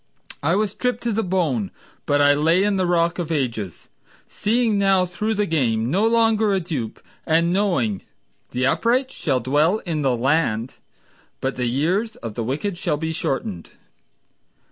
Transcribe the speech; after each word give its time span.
I 0.41 0.55
was 0.55 0.71
stripped 0.71 1.03
to 1.03 1.11
the 1.11 1.21
bone, 1.21 1.69
but 2.07 2.21
I 2.21 2.33
lay 2.33 2.63
in 2.63 2.77
the 2.77 2.87
Rock 2.87 3.19
of 3.19 3.31
Ages, 3.31 3.89
Seeing 4.27 4.79
now 4.79 5.05
through 5.05 5.35
the 5.35 5.45
game, 5.45 5.91
no 5.91 6.07
longer 6.07 6.51
a 6.53 6.59
dupe, 6.59 6.99
And 7.23 7.53
knowing 7.53 8.01
"the 8.49 8.65
upright 8.65 9.11
shall 9.11 9.39
dwell 9.41 9.77
in 9.85 10.01
the 10.01 10.17
land 10.17 10.77
But 11.39 11.55
the 11.55 11.67
years 11.67 12.15
of 12.15 12.33
the 12.33 12.43
wicked 12.43 12.79
shall 12.79 12.97
be 12.97 13.11
shortened." 13.11 13.73